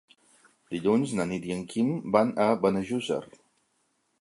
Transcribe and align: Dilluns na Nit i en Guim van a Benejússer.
Dilluns 0.75 1.13
na 1.19 1.27
Nit 1.33 1.45
i 1.49 1.53
en 1.57 1.61
Guim 1.73 1.91
van 2.17 2.33
a 2.47 2.51
Benejússer. 2.65 3.21